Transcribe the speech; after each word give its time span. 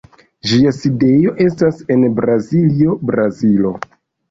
Ĝia 0.51 0.71
sidejo 0.77 1.33
estas 1.45 1.83
en 1.97 2.07
Braziljo, 2.23 2.99
Brazilo. 3.13 3.79